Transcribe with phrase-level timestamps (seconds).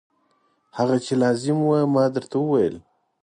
[0.77, 2.75] هغه چې لازم و ما درته وویل.